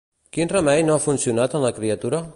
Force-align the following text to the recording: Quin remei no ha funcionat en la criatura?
Quin 0.37 0.49
remei 0.53 0.81
no 0.87 0.95
ha 0.95 1.03
funcionat 1.05 1.57
en 1.61 1.67
la 1.69 1.75
criatura? 1.81 2.29